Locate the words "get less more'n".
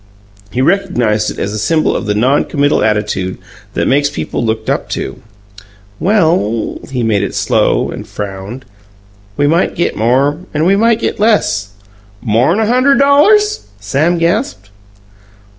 10.99-12.59